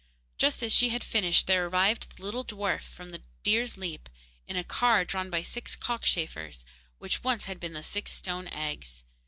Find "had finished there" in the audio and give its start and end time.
0.89-1.67